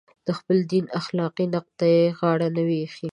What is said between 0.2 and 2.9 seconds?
د خپل دین اخلاقي نقد ته یې غاړه نه وي